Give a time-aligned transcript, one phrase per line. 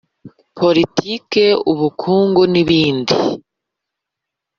[0.57, 3.15] poritiki, ubukungu ni bindi.